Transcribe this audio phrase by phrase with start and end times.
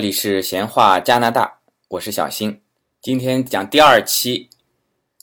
[0.00, 2.58] 这里是闲话加拿大，我是小新，
[3.02, 4.48] 今天讲第二期。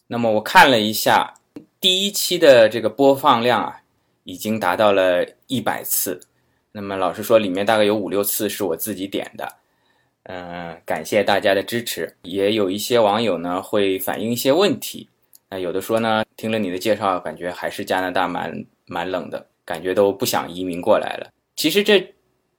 [0.05, 1.33] 那么我看了一下，
[1.81, 3.82] 第一期的这个播放量啊，
[4.24, 6.19] 已经达到了一百次。
[6.71, 9.52] 那么老实说，里面大概有五六次是我自己点的。
[10.25, 12.16] 嗯，感谢大家的支持。
[12.21, 15.09] 也有一些网友呢会反映一些问题。
[15.50, 21.32] 那有的说呢，听了你的介绍，感觉还是加拿大蛮蛮冷的，感觉都不想移民过来了。
[21.55, 22.14] 其实这。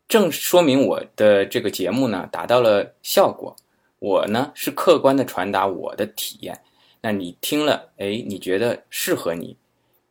[0.08, 3.54] 正说明我的这个节目呢达到了效果，
[3.98, 6.58] 我呢是客观的传达我的体验，
[7.02, 9.54] 那你听了，哎，你觉得适合你，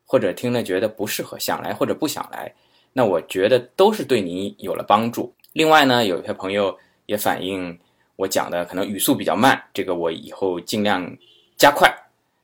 [0.05, 2.53] 或者听了觉得不适合，想来或者不想来，
[2.93, 5.33] 那我觉得都是对你有了帮助。
[5.53, 6.77] 另外呢，有些朋友
[7.07, 7.75] 也反映
[8.17, 11.11] 我讲的可能语速比较慢，这个我以后尽量
[11.57, 11.91] 加快。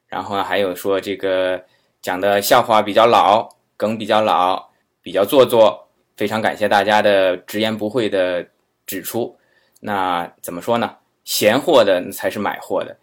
[0.08, 1.64] 然后还有说这个
[2.02, 3.48] 讲的笑话比较老，
[3.78, 4.68] 梗比较老，
[5.04, 5.80] 比较做作。
[6.16, 8.46] 非常感谢大家的直言不讳的
[8.86, 9.36] 指出。
[9.80, 10.96] 那怎么说呢？
[11.26, 12.96] 闲货的才是买货的，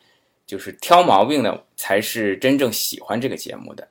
[0.46, 3.86] 就是挑毛病的才是真正喜欢这个节目的。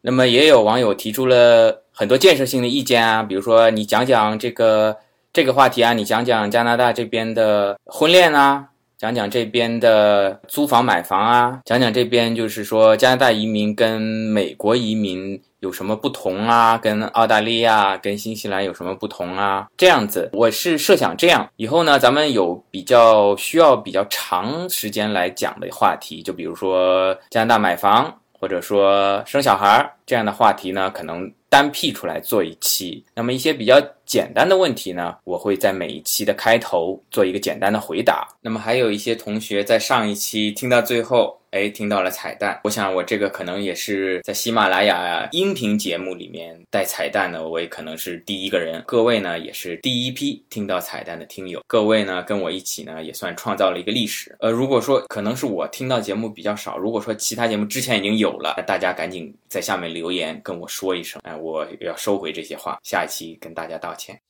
[0.00, 4.96] 那么也有网友提出了很多建设性的意见啊，比如说你讲讲这个
[5.32, 8.69] 这个话题啊，你讲讲加拿大这边的婚恋啊。
[9.00, 19.66] 讲讲这边的租房买房啊，讲讲这边就是说加拿大移民跟美国移民有什么不同啊，跟澳大利亚、跟新西兰有什么不同啊？
[19.74, 31.32] 这样子，我是设想这样以后呢，咱们有比较需要比较长时间来讲的话题，就比如说加拿大买房，或者说生小孩这样的话题呢，可能。
[31.50, 33.74] 单辟出来做一期，那么一些比较
[34.10, 38.26] 简单的问题呢，我会在每一期的开头做一个简单的回答。
[38.40, 41.38] 那么还有一些同学在上一期听到最后。
[41.50, 48.80] 哎，听到了彩蛋，我想我这个可能也是在喜马拉雅音频节目里面带彩蛋的，我也可能是第一个人。
[48.86, 54.32] 各位呢也是第一批听到彩蛋的听友，各位呢跟我一起呢也算创造了一个历史。
[54.38, 63.99] 呃，如果说可能是我听到节目比较少，如果说其他节目之前已经有了，大家赶紧在下面留言跟我说一声，哎，我要收回这些话，下一期跟大家道歉。
[64.00, 64.20] 钱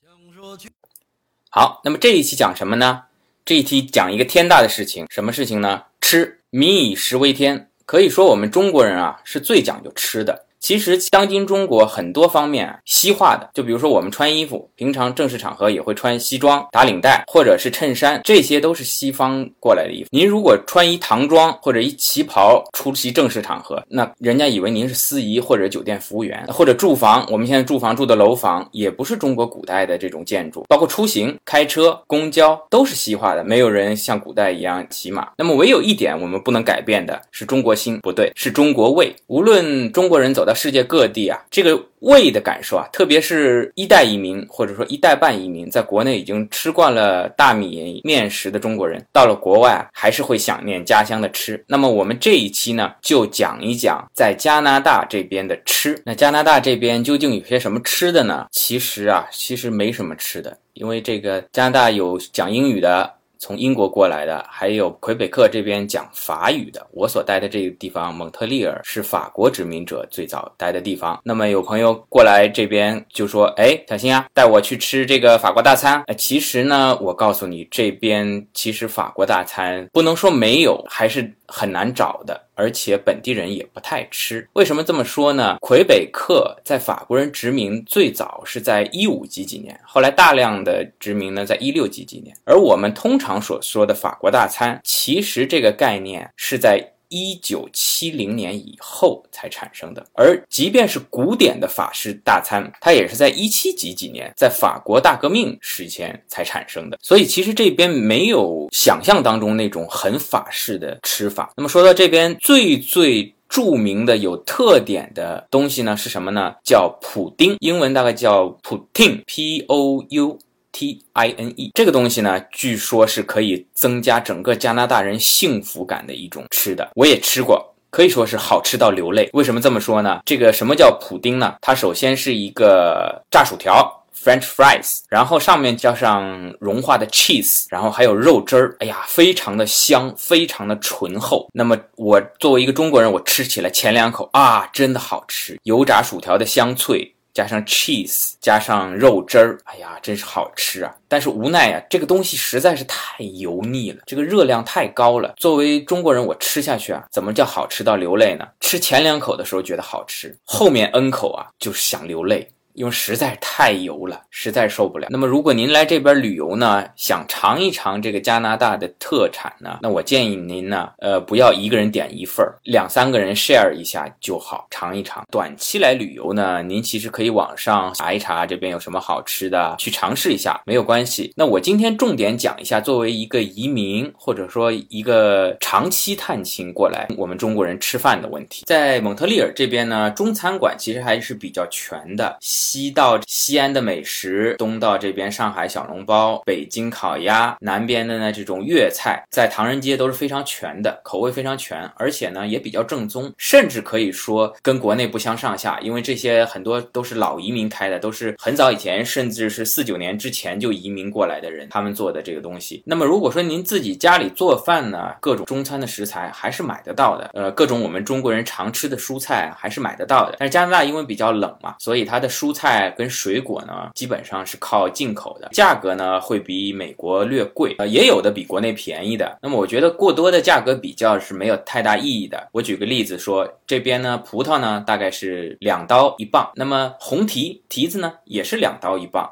[1.48, 3.04] 好，那么这一期讲什么呢？
[3.44, 5.84] 这一期讲一个天大的事情，什么事情呢？
[6.00, 6.40] 吃。
[6.50, 10.46] 民以食为天，可以说我们中国人啊是最讲究吃的。
[10.60, 20.08] 其实，当今中国很多方面西化的，就比如说我们穿衣服，平常正式场合也会穿西装打领带或者是衬衫，这些都是西方过来的衣服。
[20.12, 27.26] 您如果穿一唐装或者一旗袍出席正式场合，那人家以为您是司仪或者酒店服务员，或者住房。
[27.30, 35.28] 我们现在住房住的楼房也不是中国古代的这种建筑，包括出行开车、公交都是西化的，没有人像古代一样骑马。
[35.38, 39.14] 那么唯有一点我们不能改变的是中国心，不对，是中国味。
[39.28, 51.62] 无论中国人走到世界各地啊，这个胃的感受啊，特别是一代移民或者说一代半移民，在国内已经吃惯了大米面食的中国人，到了国外还是会想念家乡的吃。
[51.66, 56.00] 那么我们这一期呢，就讲一讲在加拿大这边的吃。
[56.04, 58.46] 那加拿大这边究竟有些什么吃的呢？
[58.50, 63.19] 其实啊，其实没什么吃的，因为这个加拿大有讲英语的。
[63.40, 66.86] 从英国过来的，还有魁北克这边讲法语的。
[66.92, 71.18] 我所待的这个地方，蒙特利尔是法国殖民者最早待的地方。
[71.24, 81.34] 那么有朋友过来这边就说：“哎，小新啊，带我去吃这个法国大餐。”呃，其实呢，我告诉你，这边其实法国大餐不能说没有，还是。
[81.52, 84.46] 很难找的，而且本地人也不太吃。
[84.52, 85.56] 为什么这么说呢？
[85.62, 92.36] 魁北克在法国人殖民最早是在一五几几年，后来大量的殖民呢，在一六几几年。
[92.44, 96.92] 而我们通常所说的法国大餐，其实这个概念是在。
[97.10, 106.98] 一九七零年以后才产生的，而即便是古典的法式大餐，它也是在一七几几年，在法国大革命时前才产生的。
[107.02, 111.52] 所以其实这边没有想象当中那种很法式的吃法。
[111.56, 116.54] 那么说到这边最最著名的有特点的东西呢，是什么呢？
[116.62, 120.38] 叫普丁，英文大概叫 poutine，p o u。
[120.72, 126.88] T I N E 这个东西呢，据说是可以增加整个加拿大人幸福感的一种吃的。
[126.94, 129.28] 我也吃过，可以说是好吃到流泪。
[129.32, 130.20] 为什么这么说呢？
[130.24, 131.54] 这个什么叫普丁呢？
[131.60, 138.76] 它首先是一个炸薯条 （French fries），然后上面加上融化的 cheese，然后还有肉汁儿。
[138.80, 141.48] 哎呀，非常的香，非常的醇厚。
[141.52, 147.14] 那么我作为一个中国人，我吃起来前两口啊，真的好吃，油炸薯条的香脆。
[147.40, 150.94] 加上 cheese，加上肉汁儿，哎呀，真是好吃啊！
[151.08, 155.32] 但是无奈呀，这个东西实在是太油腻了，这个热量太高了。
[155.38, 158.46] 作为中国人，我吃下去啊，怎么叫好吃到流泪呢？
[158.60, 162.46] 吃前两口的时候觉得好吃，后面 n 口啊，就是想流泪。
[162.80, 165.08] 因为实在太油了，实在受不了。
[165.10, 175.26] 那么如果您来这边旅游呢，想尝一尝这个加拿大的特产呢，那我建议您呢，呃，不要一个人点一份儿，两三个人 share 一下就好，尝一尝。
[175.30, 181.30] 短期来旅游呢，您其实可以网上查一查这边有什么好吃的，去尝试一下，没有关系。
[181.36, 188.64] 那我今天重点讲一下，作为一个移民或者说一个长期探亲过来，我们中国人吃饭的问题。
[188.64, 192.38] 在蒙特利尔这边呢，中餐馆其实还是比较全的。
[192.70, 205.80] 西到西安的美食，东到这边上海小笼包、北京烤鸭，南边的呢这种粤菜，在唐人街都是非常全的，口味非常全，而且呢也比较正宗，甚至可以说跟国内不相上下。
[205.80, 212.84] 因为这些很多都是老移民开的，都是很早以前，甚至是四九年之前就移民过来的人，他们做的这个东西。
[212.86, 220.36] 那么如果说您自己家里做饭呢，各种中餐的食材还是买得到的，呃，各种我们中国人常吃的蔬菜还是买得到的。
[220.38, 229.38] 但是加拿大因为比较冷嘛，所以它的蔬蔬菜跟水果呢，基本上是靠进口的，价格呢会比美国略贵，呃，也有的比国内便宜的。
[229.40, 232.48] 那么我觉得过多的价格比较是没有太大意义的。
[232.50, 239.30] 我举个例子说，这边呢葡萄呢大概是两刀一磅，那么红提提子呢也是两刀一磅。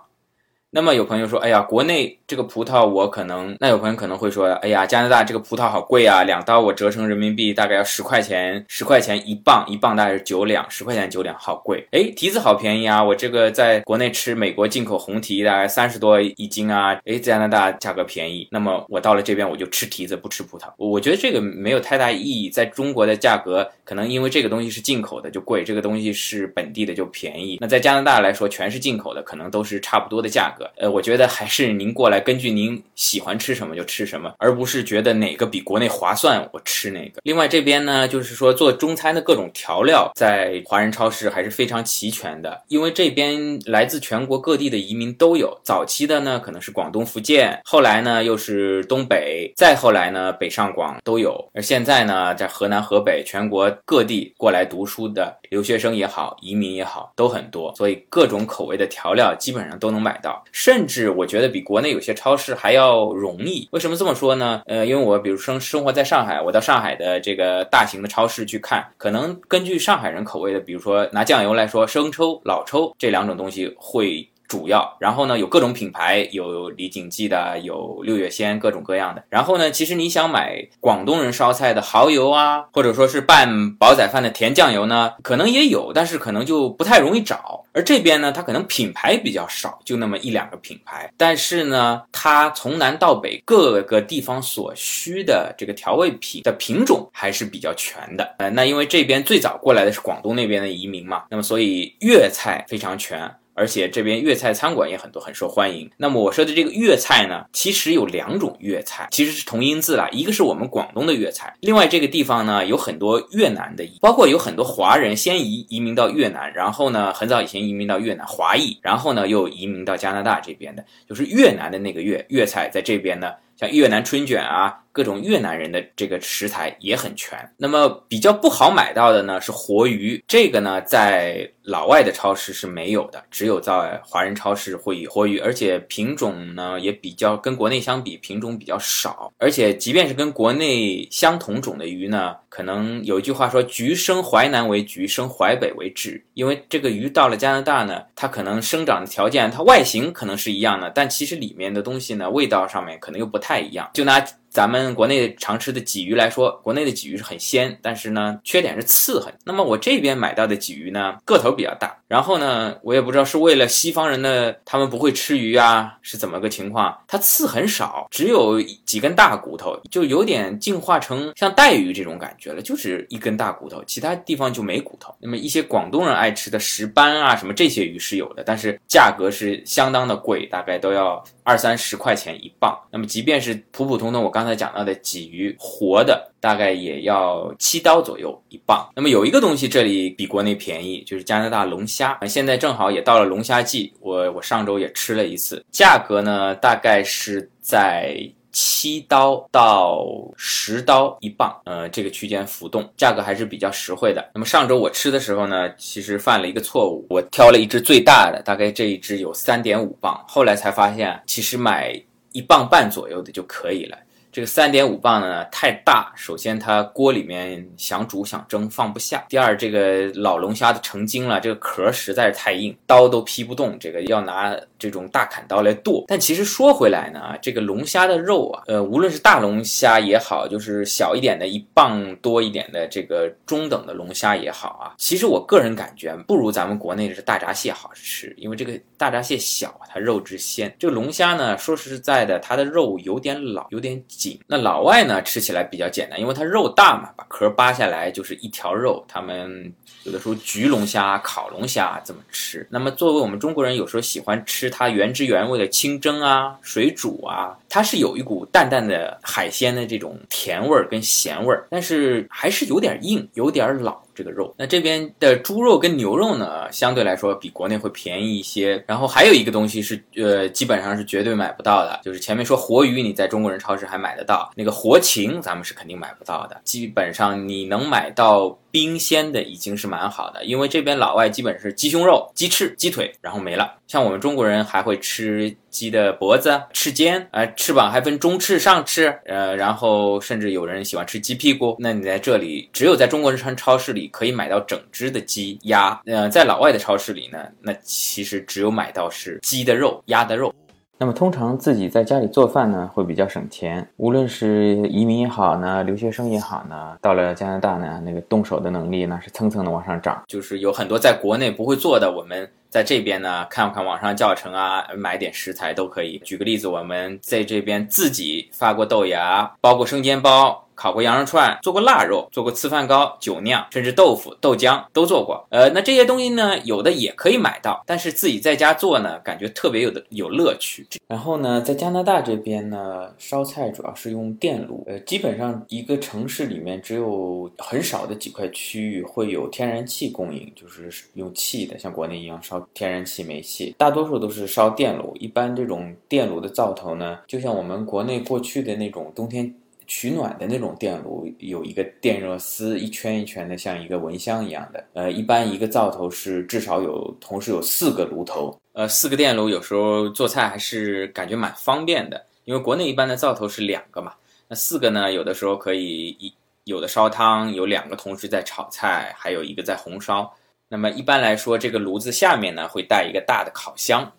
[0.70, 11.88] 那么有朋友说，哎呀，国内这个葡萄我可能，那有朋友可能会说，哎呀，加拿大这个葡萄好贵啊，两刀我折成人民币大概要十块钱，十块钱一磅，一磅大概是九两，十块钱九两，好贵。
[11.92, 22.50] 哎，提子好便宜啊，我这个在国内吃美国进口红提大概三十多一斤啊，哎，加拿大价格便宜，那么我到了这边我就吃提子不吃葡萄，我觉得这个没有太大意义。
[22.50, 27.56] 在中国的价格可能因为这个东西是进口的就贵，这个东西是本地的就便宜。
[27.58, 37.20] 那在加拿大来说，全是进口的，可能都是差不多的价格呃，我觉得还是您过来，根据您喜欢吃什么就吃什么，而不是觉得哪个比国内划算，我吃哪个。
[37.24, 45.58] 另外这边呢，就是说做中餐的各种调料，在华人超市还是非常齐全的，因为这边来自全国各地的移民都有。
[45.64, 51.38] 早期的呢，可能是广东、福建，后来呢又是东北，再后来呢北上广都有。
[51.54, 63.68] 而现在呢，在河南、河北，全国各地过来读书的留学生也好，移民也好，都很多，所以各种口味的调料基本上都能买到，甚至我觉得比国内有些超市还要容易。
[63.72, 64.62] 为什么这么说呢？
[64.66, 74.28] 呃，因为我比如生生活在上海，我到上海的这个大型的超市去看，可能根据上海人口味的，比如说拿酱油来说，生抽、老抽这两种东西会。
[74.48, 79.22] 主要，然后呢，有各种品牌，有李锦记的，有六月鲜，各种各样的。
[79.28, 87.62] 然后呢，其实你想买广东人烧菜的蚝油啊，或者说是拌煲仔饭的甜酱油呢，可能也有，但是可能就不太容易找。
[87.72, 91.12] 而这边呢，它可能品牌比较少，就那么一两个品牌。
[91.18, 98.34] 但是呢，它从南到北各个地方所需的这个调味品的品种还是比较全的。
[98.38, 103.30] 呃，那因为这边最早过来的是广东那边的移民嘛，那么所以粤菜非常全。
[103.58, 105.90] 而且这边粤菜餐馆也很多，很受欢迎。
[105.96, 110.08] 那么我说的这个粤菜呢，其实有两种粤菜，其实是同音字啦。
[110.12, 123.32] 一个是我们广东的粤菜，另外这个地方呢有很多越南的，包括有很多华人先移移民到越南，然后呢很早以前移民到越南华裔，然后呢又移民到加拿大这边的，就是越南的那个粤粤菜在这边呢。
[123.58, 127.36] 像越南春卷啊，各种越南人的这个食材也很全。
[127.56, 139.32] 那么比较不好买到的呢是活鱼，这个呢在老外的超市是没有的，只有在华人超市会有活鱼，而且品种呢也比较跟国内相比品种比较少。
[139.38, 153.47] 而且即便是跟国内相同种的鱼呢，可能有一句话说“橘生淮南为橘，生淮北为枳”，因为这个鱼到了加拿大呢，它可能生长的条件，它外形可能是一样的，但其实里面的东西呢，味道上面可能又不太。
[153.48, 154.22] 太一样，就拿。
[154.58, 159.32] 咱们国内常吃的鲫鱼来说，国内的鲫鱼是很鲜，但是呢，缺点是刺很。
[159.44, 161.96] 那么我这边买到的鲫鱼呢，个头比较大。
[162.08, 166.98] 然后呢，我也不知道是为了西方人的他们不会吃鱼啊，是怎么个情况？
[167.06, 175.14] 它刺很少，只有几根大骨头，就有点进化成像带鱼这种感觉了，就是一根大骨头，其他地方就没骨头。
[175.20, 182.76] 那么一些广东人爱吃的石斑啊，什么这些鱼是有的，但是价格是相当的贵，大概都要二三十块钱一磅。
[182.90, 188.88] 那么即便是普普通通，我刚才刚才讲到的鲫鱼活的，大概也要七刀左右一磅。
[188.96, 192.18] 那么有一个东西这里比国内便宜，就是加拿大龙虾。
[192.26, 198.18] 现在正好也到了龙虾季，我我上周也吃了一次，价格呢大概是在
[198.50, 200.02] 七刀到
[200.34, 204.30] 十刀一磅，呃，这个区间浮动，价格还是比较实惠的。
[204.34, 212.02] 那么上周我吃的时候呢，其实犯了一个错误，我挑了一只最大的，大概这一只有三点五磅，后来才发现其实买
[212.32, 213.98] 一磅半左右的就可以了。
[214.38, 226.04] 这个三点五磅呢太大，首先它锅里面想煮想蒸放不下，第二这个老龙虾的成精了，这个壳实在是太硬，刀都劈不动，这个要拿这种大砍刀来剁。
[226.06, 240.74] 但其实说回来呢，这个龙虾的肉啊，呃，无论是大龙虾也好，就是小一点的一磅多一点的这个中等的龙虾也好啊，其实我个人感觉不如咱们国内的大闸蟹好吃，因为这个大闸蟹小，它肉质鲜。
[240.78, 244.38] 这个龙虾呢，说实在的，它的肉有点老，有点紧。
[244.46, 249.04] 那老外呢，吃起来比较简单，因为它肉大嘛，把壳扒下来就是一条肉。
[249.08, 249.72] 他们
[250.04, 252.66] 有的时候焗龙虾、烤龙虾这么吃。
[252.70, 264.00] 那么作为我们中国人，有时候喜欢吃它原汁原味的清蒸啊、水煮啊，它是有一股淡淡的海鲜的这种甜味儿跟咸味儿，但是还是有点硬，有点老。
[264.18, 268.82] 这个肉，那这边的猪肉跟牛肉呢，相对来说比国内会便宜一些。
[268.84, 276.60] 然后还有一个东西是，呃，基本上是绝对买不到的，就是前面说活鱼，你在中国人超市还买得到，那个活禽咱们是肯定买不到的。
[276.64, 283.74] 基本上你能买到冰鲜的已经是蛮好的，因为这边老外基本是鸡胸肉、鸡翅、鸡腿，然后没了。
[283.86, 291.76] 像我们中国人还会吃鸡的脖子、翅尖，啊，翅膀还分中翅、上翅，呃，然后甚至有人喜欢吃鸡屁股。
[291.78, 300.54] 那你在这里，只有在中国人超市里可以买到整只的鸡、鸭，呃，在老外的超市里呢，那其实只有买到是鸡的肉、鸭的肉。
[301.00, 303.88] 那么通常自己在家里做饭呢，会比较省钱。
[303.98, 310.20] 无论是移民也好呢，留学生也好呢，到了加拿大呢，那个动手的能力呢是蹭蹭的往上涨。
[310.26, 316.18] 就是有很多在国内不会做的，我们在这边呢看看网上教程啊，买点食材都可以。
[316.24, 320.64] 举个例子，我们在这边自己发过豆芽，包过生煎包。
[320.78, 325.44] 烤过羊肉串，做过腊肉，做过粢饭糕、酒酿，甚至豆腐、豆浆都做过。
[325.50, 330.86] 呃，那这些东西呢，有的也可以买到，但是自己在家做呢，感觉特别有的有乐趣。
[331.08, 334.84] 然后呢，在加拿大这边呢，烧菜主要是用电炉。
[334.86, 345.16] 呃，基本上一个城市里面只有很少的几块区域会有天然气供应，就是用气的，像国内一样烧天然气、煤气，大多数都是烧电炉。
[345.18, 349.52] 一般这种电炉的灶头呢，就像我们国内过去的那种冬天。
[349.88, 354.84] 取暖的那种电炉有一个电热丝，一圈一圈的，像一个蚊香一样的。
[354.92, 358.54] 呃，一般一个灶头是至少有同时有四个炉头。
[358.74, 364.12] 呃，四个电炉有时候做菜还是感觉蛮方便的，因为国内一般的灶头是两个嘛。
[364.46, 366.32] 那四个呢，有的时候可以一
[366.64, 370.30] 有的烧汤，有两个同时在炒菜，还有一个在红烧。
[370.68, 374.12] 那么一般来说，这个炉子下面呢会带一个大的烤箱。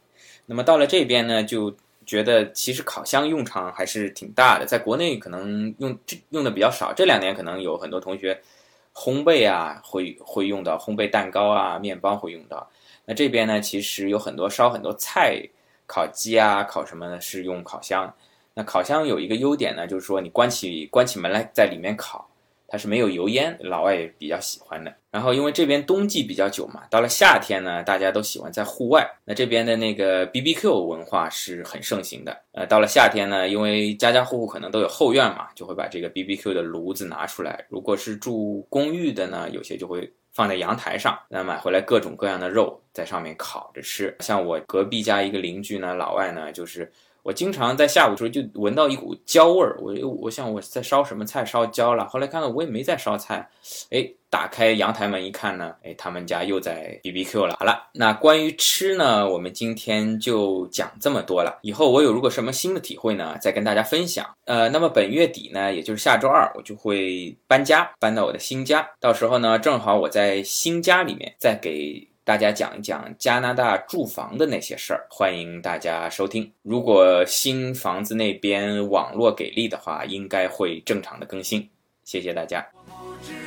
[0.47, 1.71] 那么到了这边呢就。
[2.09, 8.41] 觉得其实烤箱用场还是挺大的，在国内可能用这用的比较少，这两年可能有很多同学
[8.95, 12.67] 烘焙啊会会用到烘焙蛋糕啊面包会用到。
[13.05, 15.39] 那这边呢，其实有很多烧很多菜，
[15.85, 18.11] 烤鸡啊烤什么的是用烤箱。
[18.55, 22.27] 那烤箱有一个优点呢，就是说你关起关起门来在里面烤。
[22.69, 24.93] 它是没有油烟，老外也比较喜欢的。
[25.11, 29.05] 然后因为这边冬季比较久嘛，到了夏天呢，大家都喜欢在户外。
[29.25, 32.37] 那这边的那个 B B Q 文化是很盛行的。
[32.51, 37.65] 呃，到了夏天呢，因为家家户户可能都有后院嘛，就会把这个 B B Q 的炉子拿出来。
[37.69, 44.15] 如果是住公寓的呢，有些就会放在阳台上，那买回来各种各样的肉在上面烤着吃。
[44.19, 46.91] 像我隔壁家一个邻居呢，老外呢，就是。
[47.23, 52.07] 我经常在下午的时候就闻到一股焦味儿，我我想我在烧什么菜烧焦了。
[52.07, 53.47] 后来看到我也没在烧菜，
[53.91, 57.57] 哎，打开阳台门一看呢，哎，他们家又在 B B Q 了。
[57.59, 61.59] 好了，那关于吃呢，我们今天就讲这么多了。
[61.61, 64.25] 以后我有如果什么新的体会呢，再跟大家分享。
[64.45, 68.87] 呃，那么本月底呢，也就是下周二，我就会搬家，搬到我的新家。
[68.99, 72.07] 到时候呢，正好我在新家里面再给。
[72.29, 76.47] 大家讲一讲加拿大住房的那些事儿，欢迎大家收听。
[76.61, 81.67] 如果新房子那边网络给力的话，应该会正常的更新。
[82.03, 82.63] 谢谢大家。